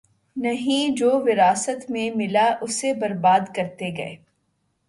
نہیں‘ 0.35 0.95
جو 0.95 1.09
وراثت 1.19 1.89
میں 1.89 2.09
ملا 2.15 2.49
اسے 2.61 2.93
بربادکرتے 2.93 3.89
گئے۔ 3.97 4.15